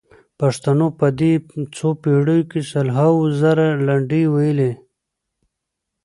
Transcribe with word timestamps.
پښتنو 0.39 0.87
په 0.99 1.07
دې 1.19 1.33
څو 1.75 1.87
پېړیو 2.01 2.49
کې 2.51 2.59
سلهاوو 2.71 3.23
زره 3.41 3.67
لنډۍ 3.87 4.23
ویلي. 4.33 4.71